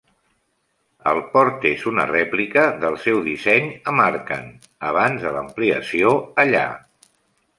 [1.09, 4.49] El port és una rèplica del seu disseny a Marken
[4.93, 6.67] abans de l'ampliació allà.